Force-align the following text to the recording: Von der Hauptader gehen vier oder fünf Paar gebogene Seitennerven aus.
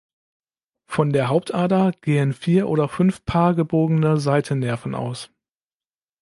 Von 0.87 1.11
der 1.11 1.27
Hauptader 1.27 1.91
gehen 2.01 2.33
vier 2.33 2.69
oder 2.69 2.87
fünf 2.89 3.23
Paar 3.25 3.53
gebogene 3.53 4.17
Seitennerven 4.17 4.95
aus. 4.95 5.29